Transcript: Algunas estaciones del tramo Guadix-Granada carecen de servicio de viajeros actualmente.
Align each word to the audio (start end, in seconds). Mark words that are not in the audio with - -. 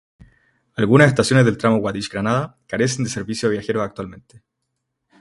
Algunas 0.73 1.09
estaciones 1.09 1.45
del 1.45 1.59
tramo 1.59 1.77
Guadix-Granada 1.77 2.57
carecen 2.65 3.03
de 3.03 3.11
servicio 3.11 3.49
de 3.49 3.57
viajeros 3.57 3.83
actualmente. 3.83 4.41